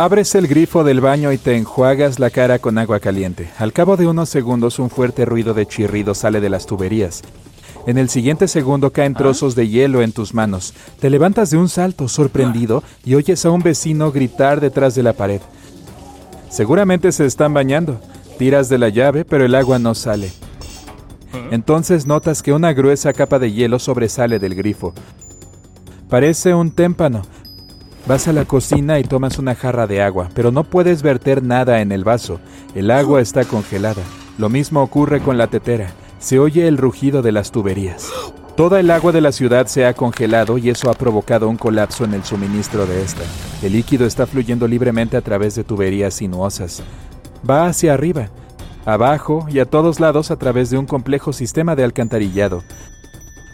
Abres 0.00 0.34
el 0.34 0.48
grifo 0.48 0.82
del 0.82 1.02
baño 1.02 1.30
y 1.30 1.36
te 1.36 1.58
enjuagas 1.58 2.18
la 2.18 2.30
cara 2.30 2.58
con 2.58 2.78
agua 2.78 3.00
caliente. 3.00 3.50
Al 3.58 3.74
cabo 3.74 3.98
de 3.98 4.06
unos 4.06 4.30
segundos 4.30 4.78
un 4.78 4.88
fuerte 4.88 5.26
ruido 5.26 5.52
de 5.52 5.66
chirrido 5.66 6.14
sale 6.14 6.40
de 6.40 6.48
las 6.48 6.64
tuberías. 6.64 7.20
En 7.86 7.98
el 7.98 8.08
siguiente 8.08 8.48
segundo 8.48 8.94
caen 8.94 9.12
trozos 9.12 9.54
de 9.54 9.68
hielo 9.68 10.00
en 10.00 10.12
tus 10.12 10.32
manos. 10.32 10.72
Te 11.00 11.10
levantas 11.10 11.50
de 11.50 11.58
un 11.58 11.68
salto 11.68 12.08
sorprendido 12.08 12.82
y 13.04 13.14
oyes 13.14 13.44
a 13.44 13.50
un 13.50 13.60
vecino 13.60 14.10
gritar 14.10 14.58
detrás 14.58 14.94
de 14.94 15.02
la 15.02 15.12
pared. 15.12 15.42
Seguramente 16.48 17.12
se 17.12 17.26
están 17.26 17.52
bañando. 17.52 18.00
Tiras 18.38 18.70
de 18.70 18.78
la 18.78 18.88
llave, 18.88 19.26
pero 19.26 19.44
el 19.44 19.54
agua 19.54 19.78
no 19.78 19.94
sale. 19.94 20.32
Entonces 21.50 22.06
notas 22.06 22.42
que 22.42 22.54
una 22.54 22.72
gruesa 22.72 23.12
capa 23.12 23.38
de 23.38 23.52
hielo 23.52 23.78
sobresale 23.78 24.38
del 24.38 24.54
grifo. 24.54 24.94
Parece 26.08 26.54
un 26.54 26.70
témpano. 26.70 27.20
Vas 28.10 28.26
a 28.26 28.32
la 28.32 28.44
cocina 28.44 28.98
y 28.98 29.04
tomas 29.04 29.38
una 29.38 29.54
jarra 29.54 29.86
de 29.86 30.02
agua, 30.02 30.30
pero 30.34 30.50
no 30.50 30.64
puedes 30.64 31.00
verter 31.00 31.44
nada 31.44 31.80
en 31.80 31.92
el 31.92 32.02
vaso. 32.02 32.40
El 32.74 32.90
agua 32.90 33.20
está 33.20 33.44
congelada. 33.44 34.02
Lo 34.36 34.48
mismo 34.48 34.82
ocurre 34.82 35.20
con 35.20 35.38
la 35.38 35.46
tetera. 35.46 35.92
Se 36.18 36.40
oye 36.40 36.66
el 36.66 36.76
rugido 36.76 37.22
de 37.22 37.30
las 37.30 37.52
tuberías. 37.52 38.10
Toda 38.56 38.80
el 38.80 38.90
agua 38.90 39.12
de 39.12 39.20
la 39.20 39.30
ciudad 39.30 39.68
se 39.68 39.86
ha 39.86 39.94
congelado 39.94 40.58
y 40.58 40.70
eso 40.70 40.90
ha 40.90 40.94
provocado 40.94 41.48
un 41.48 41.56
colapso 41.56 42.02
en 42.02 42.14
el 42.14 42.24
suministro 42.24 42.84
de 42.84 43.00
esta. 43.00 43.22
El 43.62 43.74
líquido 43.74 44.06
está 44.06 44.26
fluyendo 44.26 44.66
libremente 44.66 45.16
a 45.16 45.20
través 45.20 45.54
de 45.54 45.62
tuberías 45.62 46.14
sinuosas. 46.14 46.82
Va 47.48 47.66
hacia 47.66 47.94
arriba, 47.94 48.28
abajo 48.86 49.46
y 49.48 49.60
a 49.60 49.66
todos 49.66 50.00
lados 50.00 50.32
a 50.32 50.36
través 50.36 50.68
de 50.68 50.78
un 50.78 50.86
complejo 50.86 51.32
sistema 51.32 51.76
de 51.76 51.84
alcantarillado. 51.84 52.64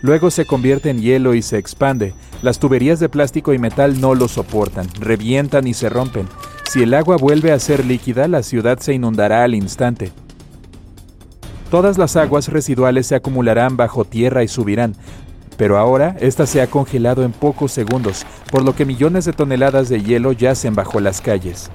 Luego 0.06 0.30
se 0.30 0.44
convierte 0.44 0.88
en 0.90 1.02
hielo 1.02 1.34
y 1.34 1.42
se 1.42 1.58
expande. 1.58 2.14
Las 2.40 2.60
tuberías 2.60 3.00
de 3.00 3.08
plástico 3.08 3.52
y 3.54 3.58
metal 3.58 4.00
no 4.00 4.14
lo 4.14 4.28
soportan, 4.28 4.86
revientan 5.00 5.66
y 5.66 5.74
se 5.74 5.88
rompen. 5.88 6.28
Si 6.70 6.84
el 6.84 6.94
agua 6.94 7.16
vuelve 7.16 7.50
a 7.50 7.58
ser 7.58 7.84
líquida, 7.84 8.28
la 8.28 8.44
ciudad 8.44 8.78
se 8.78 8.94
inundará 8.94 9.42
al 9.42 9.56
instante. 9.56 10.12
Todas 11.72 11.98
las 11.98 12.14
aguas 12.14 12.46
residuales 12.46 13.08
se 13.08 13.16
acumularán 13.16 13.76
bajo 13.76 14.04
tierra 14.04 14.44
y 14.44 14.48
subirán, 14.48 14.94
pero 15.56 15.76
ahora 15.76 16.14
esta 16.20 16.46
se 16.46 16.62
ha 16.62 16.68
congelado 16.68 17.24
en 17.24 17.32
pocos 17.32 17.72
segundos, 17.72 18.24
por 18.52 18.62
lo 18.64 18.76
que 18.76 18.84
millones 18.84 19.24
de 19.24 19.32
toneladas 19.32 19.88
de 19.88 20.04
hielo 20.04 20.30
yacen 20.30 20.76
bajo 20.76 21.00
las 21.00 21.20
calles. 21.20 21.68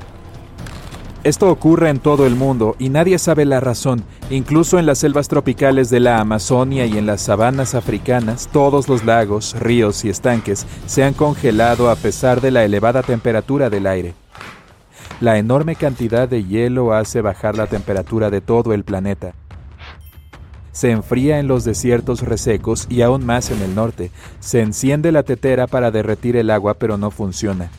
Esto 1.24 1.52
ocurre 1.52 1.90
en 1.90 2.00
todo 2.00 2.26
el 2.26 2.36
mundo 2.36 2.76
y 2.80 2.90
nadie 2.90 3.20
sabe 3.20 3.46
la 3.46 3.60
razón. 3.60 4.04
Incluso 4.32 4.80
en 4.80 4.88
las 4.88 4.98
selvas 4.98 5.28
tropicales 5.28 5.92
de 5.92 6.00
la 6.00 6.20
Amazonia 6.20 6.88
y 6.88 6.98
en 6.98 7.06
las 7.06 7.22
sabanas 7.22 7.76
africanas, 7.76 8.50
todos 8.52 8.90
los 8.90 9.06
lagos, 9.06 9.56
ríos 9.60 10.04
y 10.04 10.10
estanques 10.10 10.66
se 10.88 11.04
han 11.04 11.14
congelado 11.14 11.92
a 11.92 11.96
pesar 11.96 12.42
de 12.42 12.50
la 12.50 12.64
elevada 12.64 13.04
temperatura 13.04 13.70
del 13.70 13.86
aire. 13.86 14.16
La 15.20 15.38
enorme 15.38 15.76
cantidad 15.76 16.28
de 16.28 16.44
hielo 16.44 16.92
hace 16.92 17.22
bajar 17.22 17.56
la 17.56 17.68
temperatura 17.68 18.32
de 18.32 18.42
todo 18.42 18.74
el 18.74 18.84
planeta. 18.84 19.36
Se 20.72 20.90
enfría 20.90 21.38
en 21.38 21.48
los 21.48 21.64
desiertos 21.64 22.22
resecos 22.22 22.88
y 22.90 23.04
aún 23.04 23.28
más 23.28 23.52
en 23.52 23.62
el 23.62 23.76
norte. 23.76 24.10
Se 24.40 24.62
enciende 24.62 25.12
la 25.12 25.22
tetera 25.22 25.68
para 25.68 25.92
derretir 25.92 26.36
el 26.36 26.50
agua 26.50 26.74
pero 26.74 26.98
no 26.98 27.12
funciona. 27.12 27.70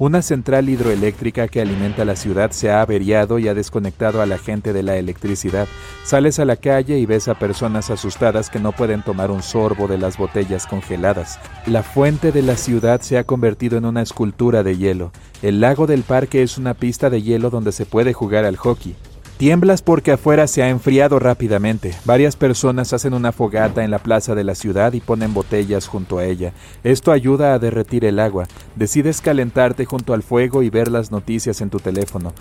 Una 0.00 0.22
central 0.22 0.68
hidroeléctrica 0.68 1.48
que 1.48 1.60
alimenta 1.60 2.04
la 2.04 2.14
ciudad 2.14 2.52
se 2.52 2.70
ha 2.70 2.82
averiado 2.82 3.40
y 3.40 3.48
ha 3.48 3.54
desconectado 3.54 4.22
a 4.22 4.26
la 4.26 4.38
gente 4.38 4.72
de 4.72 4.84
la 4.84 4.96
electricidad. 4.96 5.66
Sales 6.04 6.38
a 6.38 6.44
la 6.44 6.54
calle 6.54 7.00
y 7.00 7.06
ves 7.06 7.26
a 7.26 7.34
personas 7.34 7.90
asustadas 7.90 8.48
que 8.48 8.60
no 8.60 8.70
pueden 8.70 9.02
tomar 9.02 9.32
un 9.32 9.42
sorbo 9.42 9.88
de 9.88 9.98
las 9.98 10.16
botellas 10.16 10.68
congeladas. 10.68 11.40
La 11.66 11.82
fuente 11.82 12.30
de 12.30 12.42
la 12.42 12.56
ciudad 12.56 13.00
se 13.00 13.18
ha 13.18 13.24
convertido 13.24 13.76
en 13.76 13.86
una 13.86 14.02
escultura 14.02 14.62
de 14.62 14.76
hielo. 14.76 15.10
El 15.42 15.60
lago 15.60 15.88
del 15.88 16.04
parque 16.04 16.44
es 16.44 16.58
una 16.58 16.74
pista 16.74 17.10
de 17.10 17.20
hielo 17.20 17.50
donde 17.50 17.72
se 17.72 17.84
puede 17.84 18.12
jugar 18.12 18.44
al 18.44 18.56
hockey. 18.56 18.94
Tiemblas 19.38 19.82
porque 19.82 20.10
afuera 20.10 20.48
se 20.48 20.64
ha 20.64 20.68
enfriado 20.68 21.20
rápidamente. 21.20 21.94
Varias 22.04 22.34
personas 22.34 22.92
hacen 22.92 23.14
una 23.14 23.30
fogata 23.30 23.84
en 23.84 23.92
la 23.92 24.00
plaza 24.00 24.34
de 24.34 24.42
la 24.42 24.56
ciudad 24.56 24.94
y 24.94 25.00
ponen 25.00 25.32
botellas 25.32 25.86
junto 25.86 26.18
a 26.18 26.24
ella. 26.24 26.52
Esto 26.82 27.12
ayuda 27.12 27.54
a 27.54 27.60
derretir 27.60 28.04
el 28.04 28.18
agua. 28.18 28.48
Decides 28.74 29.20
calentarte 29.20 29.84
junto 29.84 30.12
al 30.12 30.24
fuego 30.24 30.64
y 30.64 30.70
ver 30.70 30.90
las 30.90 31.12
noticias 31.12 31.60
en 31.60 31.70
tu 31.70 31.78
teléfono. 31.78 32.32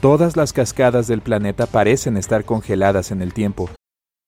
Todas 0.00 0.34
las 0.34 0.54
cascadas 0.54 1.08
del 1.08 1.20
planeta 1.20 1.66
parecen 1.66 2.16
estar 2.16 2.46
congeladas 2.46 3.10
en 3.10 3.20
el 3.20 3.34
tiempo. 3.34 3.68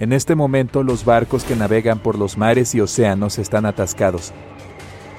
En 0.00 0.12
este 0.12 0.34
momento 0.34 0.82
los 0.82 1.04
barcos 1.04 1.44
que 1.44 1.54
navegan 1.54 1.98
por 1.98 2.18
los 2.18 2.36
mares 2.36 2.74
y 2.74 2.80
océanos 2.80 3.38
están 3.38 3.64
atascados. 3.64 4.32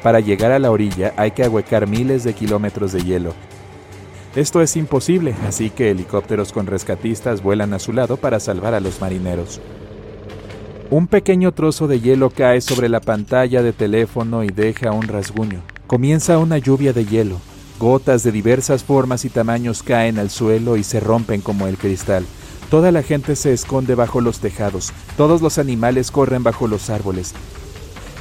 Para 0.04 0.20
llegar 0.20 0.52
a 0.52 0.60
la 0.60 0.70
orilla 0.70 1.14
hay 1.18 1.32
que 1.32 1.44
ahuecar 1.44 1.88
miles 1.88 2.24
de 2.24 2.34
kilómetros 2.34 2.92
de 2.92 3.04
hielo. 3.04 3.34
Esto 4.36 4.62
es 4.62 4.76
imposible, 4.76 5.34
así 5.48 5.70
que 5.70 5.92
helicópteros 5.92 6.52
con 6.52 6.68
rescatistas 6.68 7.42
vuelan 7.42 7.74
a 7.74 7.80
su 7.80 7.94
lado 7.94 8.18
para 8.18 8.40
salvar 8.40 8.74
a 8.74 8.82
los 8.82 9.00
marineros. 9.00 9.62
Un 10.92 11.08
pequeño 11.08 11.54
trozo 11.54 11.88
de 11.88 12.02
hielo 12.02 12.30
cae 12.30 12.60
sobre 12.62 12.90
la 12.90 13.00
pantalla 13.00 13.64
de 13.64 13.74
teléfono 13.74 14.44
y 14.44 14.50
deja 14.50 14.92
un 14.92 15.08
rasguño. 15.08 15.62
Comienza 15.88 16.38
una 16.38 16.58
lluvia 16.58 16.94
de 16.94 17.06
hielo. 17.06 17.38
Gotas 17.80 18.24
de 18.24 18.32
diversas 18.32 18.84
formas 18.84 19.26
y 19.26 19.30
tamaños 19.30 19.82
caen 19.82 20.20
al 20.20 20.30
suelo 20.30 20.78
y 20.78 20.84
se 20.84 21.00
rompen 21.00 21.42
como 21.42 21.66
el 21.68 21.78
cristal. 21.78 22.26
Toda 22.76 22.92
la 22.92 23.04
gente 23.04 23.38
se 23.38 23.54
esconde 23.54 23.96
bajo 23.96 24.20
los 24.20 24.40
tejados, 24.40 24.92
todos 25.16 25.42
los 25.42 25.60
animales 25.60 26.12
corren 26.12 26.44
bajo 26.44 26.68
los 26.68 26.90
árboles. 26.90 27.34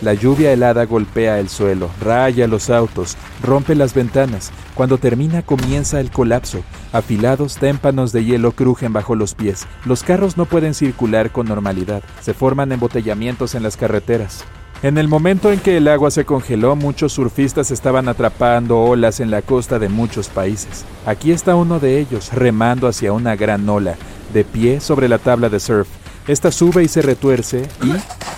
La 0.00 0.14
lluvia 0.14 0.52
helada 0.52 0.84
golpea 0.86 1.40
el 1.40 1.48
suelo, 1.48 1.90
raya 2.00 2.46
los 2.46 2.70
autos, 2.70 3.16
rompe 3.42 3.74
las 3.74 3.94
ventanas. 3.94 4.52
Cuando 4.76 4.98
termina 4.98 5.42
comienza 5.42 5.98
el 5.98 6.12
colapso. 6.12 6.62
Afilados 6.92 7.56
témpanos 7.56 8.12
de 8.12 8.24
hielo 8.24 8.52
crujen 8.52 8.92
bajo 8.92 9.16
los 9.16 9.34
pies. 9.34 9.66
Los 9.86 10.04
carros 10.04 10.36
no 10.36 10.44
pueden 10.44 10.74
circular 10.74 11.32
con 11.32 11.48
normalidad. 11.48 12.04
Se 12.20 12.32
forman 12.32 12.70
embotellamientos 12.70 13.56
en 13.56 13.64
las 13.64 13.76
carreteras. 13.76 14.44
En 14.84 14.98
el 14.98 15.08
momento 15.08 15.50
en 15.50 15.60
que 15.60 15.78
el 15.78 15.88
agua 15.88 16.10
se 16.10 16.26
congeló, 16.26 16.76
muchos 16.76 17.14
surfistas 17.14 17.70
estaban 17.70 18.06
atrapando 18.06 18.82
olas 18.82 19.18
en 19.18 19.30
la 19.30 19.40
costa 19.40 19.78
de 19.78 19.88
muchos 19.88 20.28
países. 20.28 20.84
Aquí 21.06 21.32
está 21.32 21.56
uno 21.56 21.80
de 21.80 21.98
ellos, 21.98 22.34
remando 22.34 22.86
hacia 22.86 23.14
una 23.14 23.34
gran 23.34 23.66
ola, 23.66 23.94
de 24.34 24.44
pie 24.44 24.80
sobre 24.80 25.08
la 25.08 25.16
tabla 25.16 25.48
de 25.48 25.58
surf. 25.58 25.88
Esta 26.28 26.52
sube 26.52 26.84
y 26.84 26.88
se 26.88 27.00
retuerce 27.00 27.66
y 27.82 27.92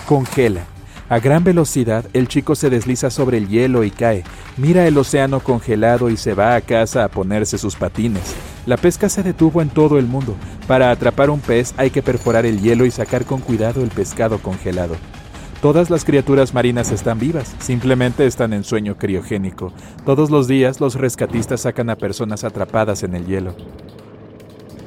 congela. 0.07 0.61
A 1.09 1.19
gran 1.19 1.43
velocidad, 1.43 2.05
el 2.13 2.29
chico 2.29 2.55
se 2.55 2.71
desliza 2.71 3.11
sobre 3.11 3.39
el 3.39 3.49
hielo 3.49 3.83
y 3.83 3.91
cae. 3.91 4.23
Mira 4.57 4.87
el 4.87 4.97
océano 4.99 5.41
congelado 5.41 6.11
y 6.11 6.17
se 6.17 6.35
va 6.35 6.55
a 6.55 6.61
casa 6.61 7.03
a 7.03 7.09
ponerse 7.09 7.59
sus 7.59 7.75
patines. 7.75 8.37
La 8.67 8.77
pesca 8.77 9.09
se 9.09 9.25
detuvo 9.25 9.63
en 9.63 9.69
todo 9.69 9.99
el 9.99 10.07
mundo. 10.07 10.37
Para 10.69 10.93
atrapar 10.93 11.29
un 11.29 11.41
pez 11.41 11.75
hay 11.77 11.91
que 11.91 12.03
perforar 12.03 12.47
el 12.47 12.61
hielo 12.61 12.87
y 12.87 12.93
sacar 12.93 13.25
con 13.25 13.41
cuidado 13.41 13.83
el 13.83 13.89
pescado 13.89 14.39
congelado. 14.39 14.95
Todas 15.67 15.91
las 15.91 16.05
criaturas 16.05 16.55
marinas 16.55 16.93
están 16.93 17.19
vivas, 17.19 17.57
simplemente 17.59 18.25
están 18.25 18.53
en 18.53 18.63
sueño 18.63 18.97
criogénico. 18.97 19.73
Todos 20.05 20.31
los 20.31 20.47
días 20.47 20.81
los 20.81 20.95
rescatistas 20.95 21.63
sacan 21.63 21.91
a 21.91 21.97
personas 21.97 22.45
atrapadas 22.45 23.03
en 23.03 23.17
el 23.17 23.27
hielo. 23.27 23.53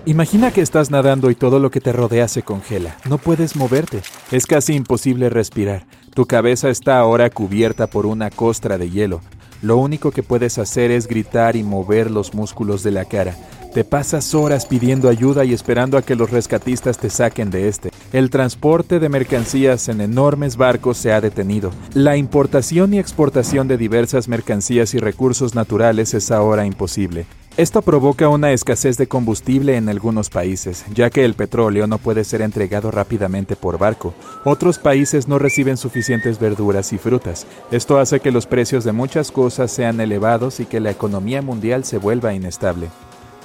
Imagina 0.05 0.51
que 0.51 0.61
estás 0.61 0.89
nadando 0.89 1.31
y 1.31 1.35
todo 1.35 1.59
lo 1.59 1.69
que 1.69 1.81
te 1.81 1.91
rodea 1.91 2.29
se 2.29 2.43
congela. 2.43 2.95
No 3.09 3.17
puedes 3.17 3.57
moverte. 3.57 4.03
Es 4.31 4.45
casi 4.45 4.73
imposible 4.73 5.29
respirar. 5.29 5.85
Tu 6.13 6.25
cabeza 6.25 6.69
está 6.69 6.97
ahora 6.97 7.29
cubierta 7.29 7.87
por 7.87 8.05
una 8.05 8.29
costra 8.29 8.77
de 8.77 8.89
hielo. 8.89 9.19
Lo 9.61 9.75
único 9.75 10.11
que 10.11 10.23
puedes 10.23 10.57
hacer 10.59 10.91
es 10.91 11.07
gritar 11.07 11.57
y 11.57 11.63
mover 11.63 12.09
los 12.09 12.33
músculos 12.33 12.83
de 12.83 12.91
la 12.91 13.03
cara. 13.03 13.35
Te 13.73 13.83
pasas 13.83 14.33
horas 14.33 14.65
pidiendo 14.65 15.09
ayuda 15.09 15.45
y 15.45 15.53
esperando 15.53 15.99
a 15.99 16.01
que 16.01 16.15
los 16.15 16.31
rescatistas 16.31 16.97
te 16.97 17.11
saquen 17.11 17.51
de 17.51 17.67
este. 17.67 17.91
El 18.11 18.31
transporte 18.31 18.99
de 18.99 19.09
mercancías 19.09 19.89
en 19.89 20.01
enormes 20.01 20.57
barcos 20.57 20.97
se 20.97 21.13
ha 21.13 21.21
detenido. 21.21 21.69
La 21.93 22.17
importación 22.17 22.95
y 22.95 22.99
exportación 22.99 23.67
de 23.67 23.77
diversas 23.77 24.27
mercancías 24.27 24.95
y 24.95 24.97
recursos 24.97 25.53
naturales 25.53 26.15
es 26.15 26.31
ahora 26.31 26.65
imposible. 26.65 27.27
Esto 27.57 27.83
provoca 27.83 28.27
una 28.27 28.53
escasez 28.53 28.97
de 28.97 29.07
combustible 29.07 29.75
en 29.75 29.87
algunos 29.87 30.31
países, 30.31 30.83
ya 30.95 31.11
que 31.11 31.23
el 31.23 31.35
petróleo 31.35 31.85
no 31.85 31.99
puede 31.99 32.23
ser 32.23 32.41
entregado 32.41 32.89
rápidamente 32.89 33.55
por 33.55 33.77
barco. 33.77 34.15
Otros 34.45 34.79
países 34.79 35.27
no 35.27 35.37
reciben 35.37 35.77
suficientes 35.77 36.39
verduras 36.39 36.91
y 36.91 36.97
frutas. 36.97 37.45
Esto 37.69 37.99
hace 37.99 38.19
que 38.19 38.31
los 38.31 38.47
precios 38.47 38.83
de 38.83 38.93
muchas 38.93 39.31
cosas 39.31 39.71
sean 39.71 40.01
elevados 40.01 40.59
y 40.59 40.65
que 40.65 40.79
la 40.79 40.89
economía 40.89 41.43
mundial 41.43 41.83
se 41.83 41.99
vuelva 41.99 42.33
inestable. 42.33 42.87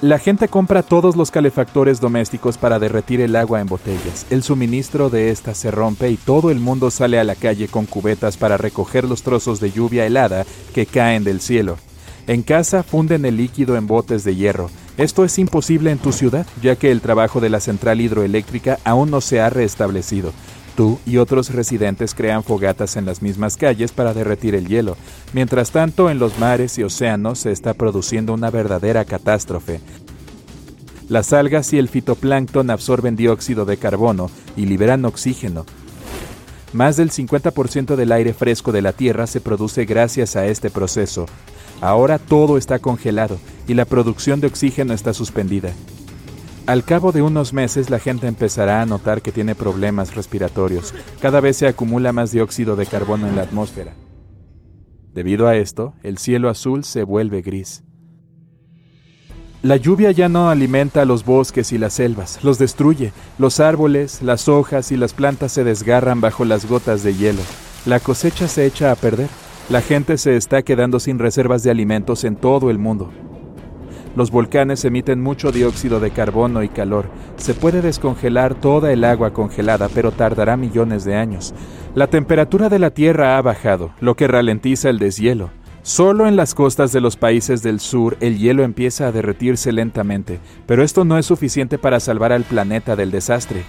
La 0.01 0.19
gente 0.19 0.49
compra 0.49 0.83
todos 0.83 1.15
los 1.15 1.31
calefactores 1.31 2.01
domésticos 2.01 2.57
para 2.57 2.79
derretir 2.79 3.21
el 3.21 3.33
agua 3.37 3.61
en 3.61 3.67
botellas. 3.67 4.25
El 4.29 4.43
suministro 4.43 5.09
de 5.09 5.31
estas 5.31 5.57
se 5.57 5.71
rompe 5.71 6.09
y 6.09 6.17
todo 6.17 6.51
el 6.51 6.59
mundo 6.59 6.91
sale 6.91 7.17
a 7.17 7.23
la 7.23 7.35
calle 7.35 7.69
con 7.69 7.85
cubetas 7.85 8.35
para 8.35 8.57
recoger 8.57 9.05
los 9.05 9.23
trozos 9.23 9.61
de 9.61 9.71
lluvia 9.71 10.05
helada 10.05 10.45
que 10.73 10.85
caen 10.85 11.23
del 11.23 11.39
cielo. 11.39 11.77
En 12.27 12.43
casa 12.43 12.83
funden 12.83 13.23
el 13.23 13.37
líquido 13.37 13.77
en 13.77 13.87
botes 13.87 14.25
de 14.25 14.35
hierro. 14.35 14.69
Esto 14.97 15.23
es 15.23 15.39
imposible 15.39 15.91
en 15.91 15.97
tu 15.97 16.11
ciudad, 16.11 16.45
ya 16.61 16.75
que 16.75 16.91
el 16.91 16.99
trabajo 16.99 17.39
de 17.39 17.49
la 17.49 17.61
central 17.61 18.01
hidroeléctrica 18.01 18.79
aún 18.83 19.11
no 19.11 19.21
se 19.21 19.39
ha 19.39 19.49
restablecido. 19.49 20.33
Tú 20.75 20.99
y 21.05 21.17
otros 21.17 21.53
residentes 21.53 22.13
crean 22.13 22.43
fogatas 22.43 22.97
en 22.97 23.05
las 23.05 23.21
mismas 23.21 23.55
calles 23.55 23.93
para 23.93 24.13
derretir 24.13 24.55
el 24.55 24.67
hielo. 24.67 24.97
Mientras 25.33 25.71
tanto, 25.71 26.09
en 26.09 26.19
los 26.19 26.37
mares 26.37 26.77
y 26.77 26.83
océanos 26.83 27.39
se 27.39 27.51
está 27.51 27.73
produciendo 27.73 28.33
una 28.33 28.49
verdadera 28.49 29.05
catástrofe. 29.05 29.79
Las 31.07 31.33
algas 31.33 31.71
y 31.71 31.77
el 31.77 31.87
fitoplancton 31.87 32.69
absorben 32.69 33.15
dióxido 33.15 33.65
de 33.65 33.77
carbono 33.77 34.29
y 34.57 34.65
liberan 34.65 35.05
oxígeno. 35.05 35.65
Más 36.73 36.97
del 36.97 37.09
50% 37.09 37.95
del 37.95 38.11
aire 38.11 38.33
fresco 38.33 38.73
de 38.73 38.81
la 38.81 38.91
Tierra 38.91 39.27
se 39.27 39.39
produce 39.39 39.85
gracias 39.85 40.35
a 40.35 40.45
este 40.47 40.69
proceso. 40.69 41.25
Ahora 41.79 42.19
todo 42.19 42.57
está 42.57 42.79
congelado 42.79 43.37
y 43.67 43.75
la 43.75 43.85
producción 43.85 44.41
de 44.41 44.47
oxígeno 44.47 44.93
está 44.93 45.13
suspendida. 45.13 45.71
Al 46.67 46.83
cabo 46.83 47.11
de 47.11 47.21
unos 47.21 47.53
meses 47.53 47.91
la 47.91 47.99
gente 47.99 48.25
empezará 48.25 48.81
a 48.81 48.85
notar 48.87 49.21
que 49.21 49.31
tiene 49.31 49.53
problemas 49.53 50.15
respiratorios. 50.15 50.95
Cada 51.21 51.39
vez 51.39 51.57
se 51.57 51.67
acumula 51.67 52.11
más 52.11 52.31
dióxido 52.31 52.75
de 52.75 52.87
carbono 52.87 53.27
en 53.27 53.35
la 53.35 53.43
atmósfera. 53.43 53.93
Debido 55.13 55.47
a 55.47 55.55
esto, 55.55 55.93
el 56.01 56.17
cielo 56.17 56.49
azul 56.49 56.83
se 56.83 57.03
vuelve 57.03 57.43
gris. 57.43 57.83
La 59.61 59.77
lluvia 59.77 60.11
ya 60.11 60.27
no 60.27 60.49
alimenta 60.49 61.05
los 61.05 61.23
bosques 61.23 61.71
y 61.71 61.77
las 61.77 61.93
selvas, 61.93 62.43
los 62.43 62.57
destruye. 62.57 63.13
Los 63.37 63.59
árboles, 63.59 64.23
las 64.23 64.47
hojas 64.47 64.91
y 64.91 64.97
las 64.97 65.13
plantas 65.13 65.51
se 65.51 65.63
desgarran 65.63 66.19
bajo 66.19 66.45
las 66.45 66.65
gotas 66.65 67.03
de 67.03 67.13
hielo. 67.13 67.41
La 67.85 67.99
cosecha 67.99 68.47
se 68.47 68.65
echa 68.65 68.91
a 68.91 68.95
perder. 68.95 69.29
La 69.69 69.81
gente 69.81 70.17
se 70.17 70.35
está 70.35 70.63
quedando 70.63 70.99
sin 70.99 71.19
reservas 71.19 71.61
de 71.61 71.69
alimentos 71.69 72.23
en 72.23 72.35
todo 72.35 72.71
el 72.71 72.79
mundo. 72.79 73.11
Los 74.15 74.31
volcanes 74.31 74.85
emiten 74.85 75.21
mucho 75.21 75.51
dióxido 75.51 75.99
de 75.99 76.11
carbono 76.11 76.63
y 76.63 76.69
calor. 76.69 77.05
Se 77.35 77.53
puede 77.53 77.81
descongelar 77.81 78.55
toda 78.55 78.93
el 78.93 79.03
agua 79.03 79.33
congelada, 79.33 79.89
pero 79.93 80.11
tardará 80.11 80.55
millones 80.55 81.03
de 81.03 81.15
años. 81.15 81.53
La 81.95 82.07
temperatura 82.07 82.69
de 82.69 82.79
la 82.79 82.91
Tierra 82.91 83.37
ha 83.37 83.41
bajado, 83.41 83.91
lo 83.99 84.15
que 84.15 84.27
ralentiza 84.27 84.89
el 84.89 84.99
deshielo. 84.99 85.49
Solo 85.81 86.27
en 86.27 86.35
las 86.35 86.55
costas 86.55 86.91
de 86.93 87.01
los 87.01 87.15
países 87.15 87.61
del 87.61 87.79
sur 87.79 88.17
el 88.19 88.39
hielo 88.39 88.63
empieza 88.63 89.05
a 89.05 89.11
derretirse 89.11 89.71
lentamente, 89.71 90.39
pero 90.65 90.81
esto 90.81 91.05
no 91.05 91.17
es 91.17 91.27
suficiente 91.27 91.77
para 91.77 91.99
salvar 91.99 92.31
al 92.31 92.43
planeta 92.43 92.95
del 92.95 93.11
desastre. 93.11 93.63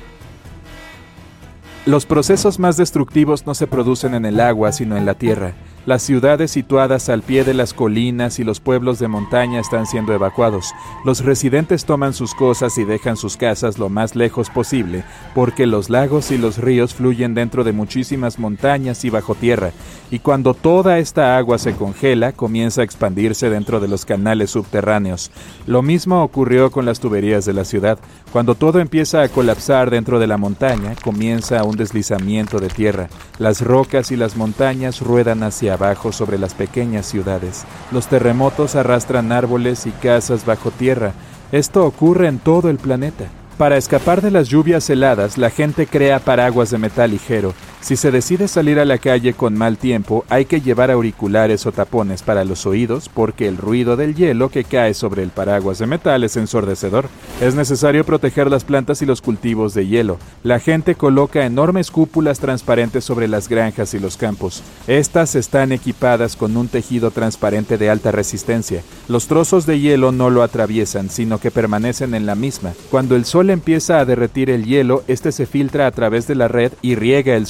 Los 1.85 2.07
procesos 2.07 2.59
más 2.59 2.77
destructivos 2.77 3.47
no 3.47 3.55
se 3.55 3.67
producen 3.67 4.15
en 4.15 4.25
el 4.25 4.41
agua, 4.41 4.73
sino 4.73 4.97
en 4.97 5.07
la 5.07 5.15
tierra. 5.15 5.55
Las 5.87 6.03
ciudades 6.03 6.51
situadas 6.51 7.09
al 7.09 7.23
pie 7.23 7.45
de 7.45 7.55
las 7.55 7.73
colinas 7.73 8.41
y 8.41 8.45
los 8.45 8.59
pueblos 8.59 8.99
de 8.99 9.07
montaña 9.07 9.61
están 9.61 9.87
siendo 9.87 10.13
evacuados. 10.13 10.75
Los 11.05 11.25
residentes 11.25 11.85
toman 11.85 12.13
sus 12.13 12.35
cosas 12.35 12.77
y 12.77 12.85
dejan 12.85 13.17
sus 13.17 13.37
casas 13.37 13.79
lo 13.79 13.89
más 13.89 14.17
lejos 14.17 14.51
posible, 14.51 15.05
porque 15.33 15.65
los 15.65 15.89
lagos 15.89 16.33
y 16.33 16.39
los 16.39 16.59
ríos 16.59 16.93
fluyen 16.93 17.35
dentro 17.35 17.63
de 17.63 17.71
muchísimas 17.71 18.41
montañas 18.41 19.05
y 19.05 19.11
bajo 19.11 19.37
tierra, 19.37 19.71
y 20.11 20.19
cuando 20.19 20.55
toda 20.55 20.99
esta 20.99 21.37
agua 21.37 21.57
se 21.59 21.75
congela, 21.75 22.33
comienza 22.33 22.81
a 22.81 22.85
expandirse 22.85 23.49
dentro 23.49 23.79
de 23.79 23.87
los 23.87 24.05
canales 24.05 24.51
subterráneos. 24.51 25.31
Lo 25.69 25.83
mismo 25.83 26.25
ocurrió 26.25 26.73
con 26.73 26.85
las 26.85 26.99
tuberías 26.99 27.45
de 27.45 27.53
la 27.53 27.65
ciudad. 27.65 27.99
Cuando 28.33 28.57
todo 28.57 28.81
empieza 28.81 29.23
a 29.23 29.29
colapsar 29.29 29.91
dentro 29.91 30.19
de 30.19 30.27
la 30.27 30.37
montaña, 30.37 30.97
comienza 31.03 31.63
un 31.63 31.77
deslizamiento 31.77 32.59
de 32.59 32.69
tierra. 32.69 33.09
Las 33.39 33.61
rocas 33.61 34.11
y 34.11 34.17
las 34.17 34.37
montañas 34.37 35.01
ruedan 35.01 35.45
hacia 35.45 35.76
sobre 36.13 36.39
las 36.39 36.55
pequeñas 36.55 37.07
ciudades. 37.07 37.65
Los 37.93 38.07
terremotos 38.07 38.75
arrastran 38.75 39.33
árboles 39.33 39.87
y 39.87 39.91
casas 39.91 40.45
bajo 40.47 40.71
tierra. 40.71 41.13
Esto 41.53 41.85
ocurre 41.85 42.29
en 42.29 42.39
todo 42.39 42.71
el 42.71 42.79
planeta. 42.79 43.27
Para 43.59 43.77
escapar 43.77 44.21
de 44.21 44.31
las 44.31 44.49
lluvias 44.49 44.89
heladas, 44.91 45.39
la 45.39 45.51
gente 45.51 45.87
crea 45.87 46.19
paraguas 46.19 46.71
de 46.71 46.79
metal 46.79 47.11
ligero. 47.11 47.55
Si 47.87 47.95
se 47.95 48.11
decide 48.11 48.49
salir 48.49 48.81
a 48.81 48.85
la 48.85 48.99
calle 48.99 49.33
con 49.33 49.57
mal 49.57 49.79
tiempo, 49.79 50.25
hay 50.29 50.47
que 50.47 50.61
llevar 50.61 50.91
auriculares 50.91 51.67
o 51.67 51.71
tapones 51.71 52.21
para 52.21 52.45
los 52.45 52.67
oídos 52.67 53.09
porque 53.09 53.47
el 53.47 53.59
ruido 53.59 53.97
del 53.97 54.17
hielo 54.17 54.49
que 54.49 54.65
cae 54.65 54.93
sobre 54.93 55.23
el 55.23 55.31
paraguas 55.31 55.79
de 55.79 55.87
metal 55.87 56.25
es 56.25 56.37
ensordecedor. 56.37 57.09
Es 57.41 57.55
necesario 57.55 58.03
proteger 58.03 58.51
las 58.51 58.65
plantas 58.65 59.03
y 59.03 59.07
los 59.07 59.23
cultivos 59.23 59.73
de 59.73 59.87
hielo. 59.87 60.19
La 60.43 60.59
gente 60.59 60.97
coloca 60.97 61.47
enormes 61.47 61.93
cúpulas 61.93 62.41
transparentes 62.41 63.05
sobre 63.05 63.29
las 63.29 63.49
granjas 63.49 63.95
y 63.95 64.01
los 64.01 64.17
campos. 64.17 64.65
Estas 64.89 65.37
están 65.37 65.71
equipadas 65.71 66.35
con 66.35 66.57
un 66.57 66.67
tejido 66.67 67.13
transparente 67.13 67.79
de 67.79 67.89
alta 67.89 68.11
resistencia. 68.11 68.83
Los 69.07 69.29
trozos 69.29 69.65
de 69.65 69.79
hielo 69.79 70.11
no 70.11 70.31
lo 70.31 70.43
atraviesan, 70.43 71.09
sino 71.09 71.39
que 71.39 71.53
permanecen 71.53 72.17
en 72.17 72.27
la 72.27 72.35
misma. 72.35 72.73
Cuando 72.91 73.15
el 73.15 73.25
sol 73.25 73.49
empieza 73.51 74.01
a 74.01 74.05
derretir 74.05 74.51
el 74.51 74.65
hielo, 74.65 75.05
este 75.07 75.31
se 75.31 75.47
filtra 75.47 75.87
a 75.87 75.93
través 75.93 76.27
de 76.27 76.35
la 76.35 76.49
red 76.49 76.73
y 76.83 76.97
riega 76.97 77.37
el 77.37 77.47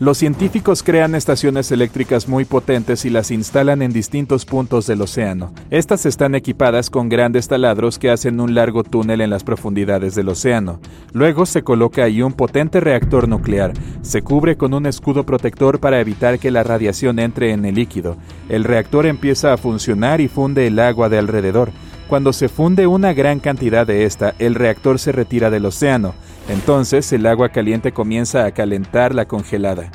Los 0.00 0.16
científicos 0.16 0.82
crean 0.82 1.14
estaciones 1.14 1.70
eléctricas 1.72 2.26
muy 2.26 2.46
potentes 2.46 3.04
y 3.04 3.10
las 3.10 3.30
instalan 3.30 3.82
en 3.82 3.92
distintos 3.92 4.46
puntos 4.46 4.86
del 4.86 5.02
océano. 5.02 5.52
Estas 5.68 6.06
están 6.06 6.34
equipadas 6.34 6.88
con 6.88 7.10
grandes 7.10 7.48
taladros 7.48 7.98
que 7.98 8.10
hacen 8.10 8.40
un 8.40 8.54
largo 8.54 8.82
túnel 8.82 9.20
en 9.20 9.28
las 9.28 9.44
profundidades 9.44 10.14
del 10.14 10.30
océano. 10.30 10.80
Luego 11.12 11.44
se 11.44 11.62
coloca 11.62 12.04
ahí 12.04 12.22
un 12.22 12.32
potente 12.32 12.80
reactor 12.80 13.28
nuclear. 13.28 13.74
Se 14.00 14.22
cubre 14.22 14.56
con 14.56 14.72
un 14.72 14.86
escudo 14.86 15.26
protector 15.26 15.80
para 15.80 16.00
evitar 16.00 16.38
que 16.38 16.50
la 16.50 16.62
radiación 16.62 17.18
entre 17.18 17.52
en 17.52 17.66
el 17.66 17.74
líquido. 17.74 18.16
El 18.48 18.64
reactor 18.64 19.04
empieza 19.04 19.52
a 19.52 19.58
funcionar 19.58 20.22
y 20.22 20.28
funde 20.28 20.66
el 20.66 20.78
agua 20.78 21.10
de 21.10 21.18
alrededor. 21.18 21.72
Cuando 22.08 22.32
se 22.32 22.48
funde 22.48 22.86
una 22.86 23.12
gran 23.12 23.38
cantidad 23.38 23.86
de 23.86 24.04
esta, 24.04 24.34
el 24.38 24.54
reactor 24.54 24.98
se 24.98 25.12
retira 25.12 25.50
del 25.50 25.66
océano. 25.66 26.14
Entonces 26.50 27.12
el 27.12 27.26
agua 27.26 27.50
caliente 27.50 27.92
comienza 27.92 28.44
a 28.44 28.50
calentar 28.50 29.14
la 29.14 29.26
congelada. 29.26 29.90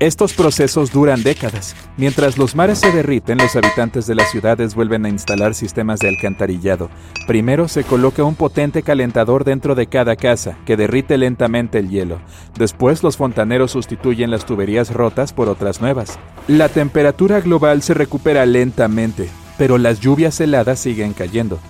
Estos 0.00 0.32
procesos 0.32 0.90
duran 0.90 1.22
décadas. 1.22 1.76
Mientras 1.96 2.38
los 2.38 2.56
mares 2.56 2.78
se 2.78 2.90
derriten, 2.90 3.38
los 3.38 3.54
habitantes 3.54 4.06
de 4.06 4.14
las 4.14 4.30
ciudades 4.30 4.74
vuelven 4.74 5.04
a 5.04 5.10
instalar 5.10 5.54
sistemas 5.54 6.00
de 6.00 6.08
alcantarillado. 6.08 6.90
Primero 7.28 7.68
se 7.68 7.84
coloca 7.84 8.24
un 8.24 8.34
potente 8.34 8.82
calentador 8.82 9.44
dentro 9.44 9.74
de 9.74 9.86
cada 9.86 10.16
casa, 10.16 10.56
que 10.64 10.76
derrite 10.76 11.18
lentamente 11.18 11.78
el 11.78 11.90
hielo. 11.90 12.18
Después 12.58 13.04
los 13.04 13.16
fontaneros 13.16 13.70
sustituyen 13.70 14.30
las 14.30 14.46
tuberías 14.46 14.92
rotas 14.92 15.32
por 15.32 15.48
otras 15.48 15.80
nuevas. 15.80 16.18
La 16.48 16.68
temperatura 16.68 17.40
global 17.40 17.82
se 17.82 17.94
recupera 17.94 18.44
lentamente, 18.46 19.28
pero 19.56 19.78
las 19.78 20.00
lluvias 20.00 20.40
heladas 20.40 20.80
siguen 20.80 21.12
cayendo. 21.12 21.60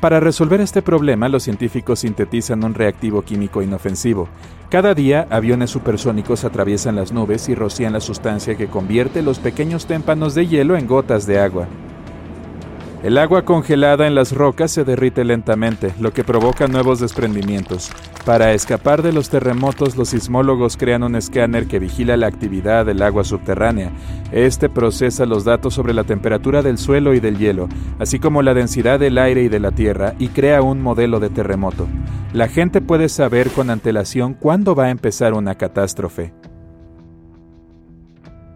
Para 0.00 0.18
resolver 0.18 0.62
este 0.62 0.80
problema, 0.80 1.28
los 1.28 1.42
científicos 1.42 2.00
sintetizan 2.00 2.64
un 2.64 2.72
reactivo 2.72 3.20
químico 3.20 3.60
inofensivo. 3.60 4.28
Cada 4.70 4.94
día, 4.94 5.26
aviones 5.28 5.68
supersónicos 5.68 6.44
atraviesan 6.44 6.96
las 6.96 7.12
nubes 7.12 7.50
y 7.50 7.54
rocían 7.54 7.92
la 7.92 8.00
sustancia 8.00 8.54
que 8.54 8.68
convierte 8.68 9.20
los 9.20 9.38
pequeños 9.38 9.84
témpanos 9.84 10.34
de 10.34 10.46
hielo 10.46 10.78
en 10.78 10.86
gotas 10.86 11.26
de 11.26 11.38
agua. 11.38 11.68
El 13.02 13.16
agua 13.16 13.46
congelada 13.46 14.06
en 14.06 14.14
las 14.14 14.32
rocas 14.32 14.72
se 14.72 14.84
derrite 14.84 15.24
lentamente, 15.24 15.94
lo 15.98 16.12
que 16.12 16.22
provoca 16.22 16.66
nuevos 16.66 17.00
desprendimientos. 17.00 17.90
Para 18.26 18.52
escapar 18.52 19.00
de 19.00 19.14
los 19.14 19.30
terremotos, 19.30 19.96
los 19.96 20.10
sismólogos 20.10 20.76
crean 20.76 21.02
un 21.02 21.16
escáner 21.16 21.66
que 21.66 21.78
vigila 21.78 22.18
la 22.18 22.26
actividad 22.26 22.84
del 22.84 23.00
agua 23.00 23.24
subterránea. 23.24 23.90
Este 24.32 24.68
procesa 24.68 25.24
los 25.24 25.44
datos 25.44 25.72
sobre 25.72 25.94
la 25.94 26.04
temperatura 26.04 26.60
del 26.60 26.76
suelo 26.76 27.14
y 27.14 27.20
del 27.20 27.38
hielo, 27.38 27.70
así 27.98 28.18
como 28.18 28.42
la 28.42 28.52
densidad 28.52 29.00
del 29.00 29.16
aire 29.16 29.44
y 29.44 29.48
de 29.48 29.60
la 29.60 29.70
tierra, 29.70 30.14
y 30.18 30.28
crea 30.28 30.60
un 30.60 30.82
modelo 30.82 31.20
de 31.20 31.30
terremoto. 31.30 31.88
La 32.34 32.48
gente 32.48 32.82
puede 32.82 33.08
saber 33.08 33.48
con 33.48 33.70
antelación 33.70 34.34
cuándo 34.34 34.74
va 34.74 34.84
a 34.84 34.90
empezar 34.90 35.32
una 35.32 35.54
catástrofe. 35.54 36.34